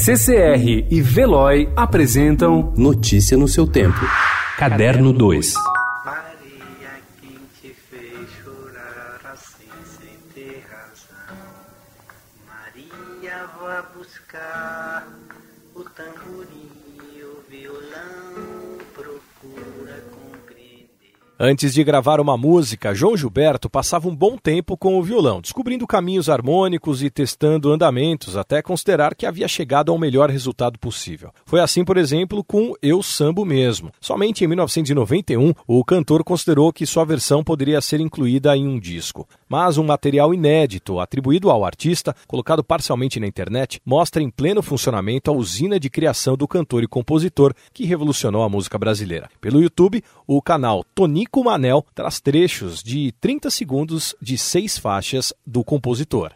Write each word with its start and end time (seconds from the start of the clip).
CCR 0.00 0.86
e 0.88 1.00
Veloy 1.02 1.68
apresentam 1.74 2.72
Notícia 2.76 3.36
no 3.36 3.48
seu 3.48 3.66
tempo. 3.66 3.98
Caderno 4.56 5.12
2. 5.12 5.54
Maria, 6.04 7.02
quem 7.20 7.36
te 7.60 7.74
fez 7.90 8.28
chorar 8.40 9.20
assim 9.32 9.68
sem 9.84 10.16
ter 10.32 10.64
razão? 10.70 11.36
Maria, 12.46 13.44
vá 13.60 13.82
buscar 13.92 15.08
o 15.74 15.82
tamborim 15.82 16.70
e 17.16 17.22
o 17.24 17.42
violão, 17.50 18.37
Antes 21.40 21.72
de 21.72 21.84
gravar 21.84 22.18
uma 22.18 22.36
música, 22.36 22.92
João 22.92 23.16
Gilberto 23.16 23.70
passava 23.70 24.08
um 24.08 24.16
bom 24.16 24.36
tempo 24.36 24.76
com 24.76 24.98
o 24.98 25.02
violão, 25.04 25.40
descobrindo 25.40 25.86
caminhos 25.86 26.28
harmônicos 26.28 27.00
e 27.00 27.08
testando 27.08 27.70
andamentos, 27.70 28.36
até 28.36 28.60
considerar 28.60 29.14
que 29.14 29.24
havia 29.24 29.46
chegado 29.46 29.92
ao 29.92 29.98
melhor 29.98 30.30
resultado 30.30 30.80
possível. 30.80 31.30
Foi 31.46 31.60
assim, 31.60 31.84
por 31.84 31.96
exemplo, 31.96 32.42
com 32.42 32.74
Eu 32.82 33.04
Sambo 33.04 33.44
Mesmo. 33.44 33.92
Somente 34.00 34.42
em 34.42 34.48
1991, 34.48 35.54
o 35.64 35.84
cantor 35.84 36.24
considerou 36.24 36.72
que 36.72 36.84
sua 36.84 37.04
versão 37.04 37.44
poderia 37.44 37.80
ser 37.80 38.00
incluída 38.00 38.56
em 38.56 38.66
um 38.66 38.76
disco. 38.76 39.24
Mas 39.48 39.78
um 39.78 39.84
material 39.84 40.34
inédito, 40.34 40.98
atribuído 40.98 41.52
ao 41.52 41.64
artista, 41.64 42.16
colocado 42.26 42.64
parcialmente 42.64 43.20
na 43.20 43.28
internet, 43.28 43.80
mostra 43.86 44.20
em 44.20 44.28
pleno 44.28 44.60
funcionamento 44.60 45.30
a 45.30 45.34
usina 45.34 45.78
de 45.78 45.88
criação 45.88 46.36
do 46.36 46.48
cantor 46.48 46.82
e 46.82 46.88
compositor 46.88 47.54
que 47.72 47.86
revolucionou 47.86 48.42
a 48.42 48.48
música 48.48 48.76
brasileira. 48.76 49.30
Pelo 49.40 49.62
YouTube, 49.62 50.02
o 50.26 50.42
canal 50.42 50.84
Tonico 50.96 51.27
Manel 51.36 51.84
traz 51.94 52.20
trechos 52.20 52.82
de 52.82 53.12
30 53.20 53.50
segundos 53.50 54.14
de 54.20 54.36
seis 54.36 54.78
faixas 54.78 55.32
do 55.46 55.62
compositor. 55.62 56.32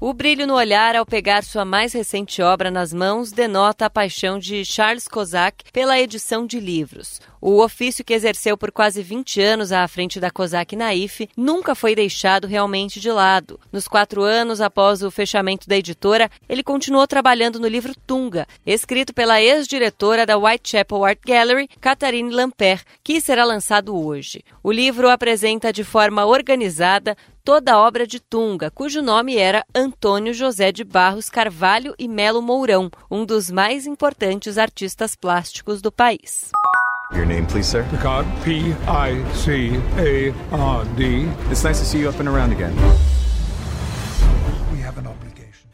O 0.00 0.12
brilho 0.12 0.46
no 0.46 0.54
olhar 0.54 0.94
ao 0.94 1.04
pegar 1.04 1.42
sua 1.42 1.64
mais 1.64 1.92
recente 1.92 2.40
obra 2.40 2.70
nas 2.70 2.92
mãos 2.92 3.32
denota 3.32 3.86
a 3.86 3.90
paixão 3.90 4.38
de 4.38 4.64
Charles 4.64 5.08
Kozak 5.08 5.72
pela 5.72 5.98
edição 5.98 6.46
de 6.46 6.60
livros. 6.60 7.20
O 7.40 7.60
ofício 7.60 8.04
que 8.04 8.14
exerceu 8.14 8.56
por 8.56 8.70
quase 8.70 9.02
20 9.02 9.40
anos 9.40 9.72
à 9.72 9.86
frente 9.88 10.20
da 10.20 10.30
Kozak 10.30 10.76
Naif 10.76 11.28
nunca 11.36 11.74
foi 11.74 11.96
deixado 11.96 12.46
realmente 12.46 13.00
de 13.00 13.10
lado. 13.10 13.58
Nos 13.72 13.88
quatro 13.88 14.22
anos 14.22 14.60
após 14.60 15.02
o 15.02 15.10
fechamento 15.10 15.68
da 15.68 15.76
editora, 15.76 16.30
ele 16.48 16.62
continuou 16.62 17.04
trabalhando 17.04 17.58
no 17.58 17.66
livro 17.66 17.92
Tunga, 18.06 18.46
escrito 18.64 19.12
pela 19.12 19.42
ex-diretora 19.42 20.24
da 20.24 20.38
Whitechapel 20.38 21.04
Art 21.04 21.18
Gallery, 21.26 21.68
Catherine 21.80 22.32
Lampert, 22.32 22.84
que 23.02 23.20
será 23.20 23.44
lançado 23.44 23.96
hoje. 23.96 24.44
O 24.62 24.70
livro 24.70 25.10
apresenta 25.10 25.72
de 25.72 25.82
forma 25.82 26.24
organizada 26.24 27.16
toda 27.48 27.72
a 27.72 27.78
obra 27.78 28.06
de 28.06 28.20
Tunga, 28.20 28.70
cujo 28.70 29.00
nome 29.00 29.38
era 29.38 29.64
Antônio 29.74 30.34
José 30.34 30.70
de 30.70 30.84
Barros 30.84 31.30
Carvalho 31.30 31.94
e 31.98 32.06
Melo 32.06 32.42
Mourão, 32.42 32.90
um 33.10 33.24
dos 33.24 33.50
mais 33.50 33.86
importantes 33.86 34.58
artistas 34.58 35.16
plásticos 35.16 35.80
do 35.80 35.90
país. 35.90 36.50
Your 37.14 37.24
name, 37.24 37.46
please, 37.46 37.70
sir? 37.70 37.86
Picard, 37.88 38.28
P 38.44 38.76
I 38.86 39.34
C 39.34 39.70
A 39.96 40.76
R 40.76 40.84
D. 40.94 41.22
It's 41.50 41.62
nice 41.64 41.80
to 41.80 41.86
see 41.86 42.02
you 42.02 42.10
up 42.10 42.20
and 42.20 42.28
around 42.28 42.52
again. 42.52 42.74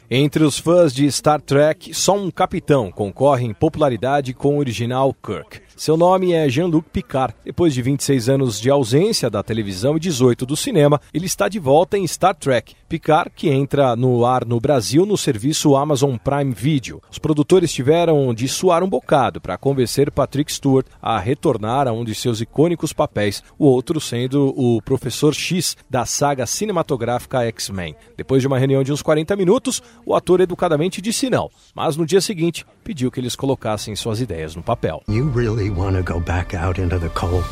Entre 0.08 0.44
os 0.44 0.56
fãs 0.56 0.94
de 0.94 1.10
Star 1.10 1.40
Trek, 1.40 1.92
só 1.92 2.14
um 2.14 2.30
capitão 2.30 2.92
concorre 2.92 3.46
em 3.46 3.52
popularidade 3.52 4.32
com 4.32 4.54
o 4.54 4.58
original 4.58 5.12
Kirk. 5.12 5.63
Seu 5.76 5.96
nome 5.96 6.32
é 6.32 6.48
Jean-Luc 6.48 6.88
Picard. 6.92 7.34
Depois 7.44 7.74
de 7.74 7.82
26 7.82 8.28
anos 8.28 8.60
de 8.60 8.70
ausência 8.70 9.28
da 9.28 9.42
televisão 9.42 9.96
e 9.96 10.00
18 10.00 10.46
do 10.46 10.56
cinema, 10.56 11.00
ele 11.12 11.26
está 11.26 11.48
de 11.48 11.58
volta 11.58 11.98
em 11.98 12.06
Star 12.06 12.34
Trek. 12.34 12.76
Picard, 12.88 13.32
que 13.34 13.50
entra 13.50 13.96
no 13.96 14.24
ar 14.24 14.44
no 14.44 14.60
Brasil 14.60 15.04
no 15.04 15.16
serviço 15.16 15.74
Amazon 15.74 16.16
Prime 16.16 16.52
Video. 16.52 17.02
Os 17.10 17.18
produtores 17.18 17.72
tiveram 17.72 18.32
de 18.32 18.46
suar 18.46 18.84
um 18.84 18.88
bocado 18.88 19.40
para 19.40 19.58
convencer 19.58 20.12
Patrick 20.12 20.52
Stewart 20.52 20.86
a 21.02 21.18
retornar 21.18 21.88
a 21.88 21.92
um 21.92 22.04
de 22.04 22.14
seus 22.14 22.40
icônicos 22.40 22.92
papéis, 22.92 23.42
o 23.58 23.66
outro 23.66 24.00
sendo 24.00 24.54
o 24.56 24.80
Professor 24.80 25.34
X 25.34 25.76
da 25.90 26.06
saga 26.06 26.46
cinematográfica 26.46 27.42
X-Men. 27.46 27.96
Depois 28.16 28.40
de 28.40 28.46
uma 28.46 28.58
reunião 28.58 28.84
de 28.84 28.92
uns 28.92 29.02
40 29.02 29.34
minutos, 29.34 29.82
o 30.06 30.14
ator 30.14 30.40
educadamente 30.40 31.02
disse 31.02 31.28
não, 31.28 31.50
mas 31.74 31.96
no 31.96 32.06
dia 32.06 32.20
seguinte 32.20 32.64
pediu 32.84 33.10
que 33.10 33.18
eles 33.18 33.34
colocassem 33.34 33.96
suas 33.96 34.20
ideias 34.20 34.54
no 34.54 34.62
papel. 34.62 35.02
You 35.08 35.32
really 35.34 35.63
want 35.70 35.96
to 35.96 36.02
go 36.02 36.20
back 36.20 36.54
out 36.54 36.78
into 36.78 36.98
the 36.98 37.10
cold? 37.10 37.44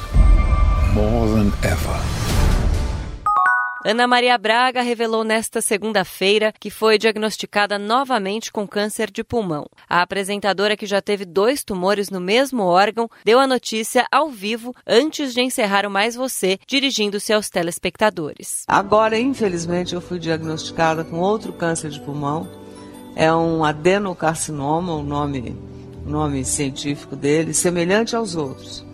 More 0.94 1.26
than 1.28 1.52
ever. 1.62 2.22
Ana 3.84 4.06
Maria 4.06 4.38
Braga 4.38 4.80
revelou 4.80 5.24
nesta 5.24 5.60
segunda-feira 5.60 6.54
que 6.60 6.70
foi 6.70 6.98
diagnosticada 6.98 7.80
novamente 7.80 8.52
com 8.52 8.64
câncer 8.64 9.10
de 9.10 9.24
pulmão. 9.24 9.66
A 9.88 10.02
apresentadora, 10.02 10.76
que 10.76 10.86
já 10.86 11.02
teve 11.02 11.24
dois 11.24 11.64
tumores 11.64 12.08
no 12.08 12.20
mesmo 12.20 12.62
órgão, 12.62 13.10
deu 13.24 13.40
a 13.40 13.46
notícia 13.46 14.06
ao 14.12 14.30
vivo 14.30 14.72
antes 14.86 15.34
de 15.34 15.40
encerrar 15.40 15.84
o 15.84 15.90
Mais 15.90 16.14
Você, 16.14 16.60
dirigindo-se 16.64 17.32
aos 17.32 17.50
telespectadores. 17.50 18.62
Agora, 18.68 19.18
infelizmente, 19.18 19.96
eu 19.96 20.00
fui 20.00 20.20
diagnosticada 20.20 21.02
com 21.02 21.18
outro 21.18 21.52
câncer 21.52 21.90
de 21.90 22.00
pulmão. 22.00 22.48
É 23.16 23.34
um 23.34 23.64
adenocarcinoma, 23.64 24.94
o 24.94 25.02
nome, 25.02 25.56
o 25.81 25.81
nome 26.06 26.44
científico 26.44 27.16
dele, 27.16 27.54
semelhante 27.54 28.14
aos 28.16 28.36
outros, 28.36 28.84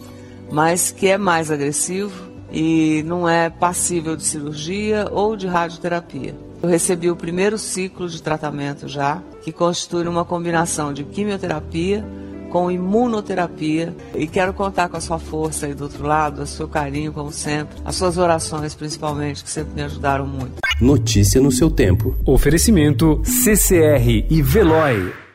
mas 0.50 0.90
que 0.90 1.08
é 1.08 1.18
mais 1.18 1.50
agressivo 1.50 2.28
e 2.52 3.02
não 3.06 3.28
é 3.28 3.50
passível 3.50 4.16
de 4.16 4.24
cirurgia 4.24 5.08
ou 5.10 5.36
de 5.36 5.46
radioterapia. 5.46 6.34
Eu 6.62 6.68
recebi 6.68 7.10
o 7.10 7.16
primeiro 7.16 7.56
ciclo 7.56 8.08
de 8.08 8.20
tratamento 8.20 8.88
já, 8.88 9.22
que 9.42 9.52
constitui 9.52 10.06
uma 10.08 10.24
combinação 10.24 10.92
de 10.92 11.04
quimioterapia 11.04 12.04
com 12.50 12.70
imunoterapia 12.70 13.94
e 14.14 14.26
quero 14.26 14.52
contar 14.52 14.88
com 14.88 14.96
a 14.96 15.00
sua 15.00 15.18
força 15.18 15.66
aí 15.66 15.74
do 15.74 15.84
outro 15.84 16.06
lado, 16.06 16.42
o 16.42 16.46
seu 16.46 16.66
carinho 16.66 17.12
como 17.12 17.30
sempre, 17.30 17.76
as 17.84 17.94
suas 17.94 18.16
orações 18.16 18.74
principalmente 18.74 19.44
que 19.44 19.50
sempre 19.50 19.74
me 19.74 19.82
ajudaram 19.82 20.26
muito. 20.26 20.54
Notícia 20.80 21.40
no 21.40 21.52
seu 21.52 21.70
tempo. 21.70 22.16
Oferecimento 22.24 23.20
CCR 23.24 24.26
e 24.30 24.42
Veloy. 24.42 25.27